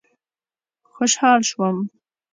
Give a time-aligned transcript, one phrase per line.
[0.93, 1.77] خوشحال شوم.